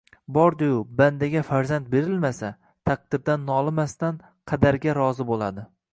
Bordi-yu 0.35 0.77
bandaga 1.01 1.43
farzand 1.49 1.91
berilmasa, 1.91 2.51
taqdirdan 2.91 3.47
nolimasdan 3.53 4.19
qadarga 4.53 5.01
rozi 5.01 5.33
bo‘ladi. 5.35 5.69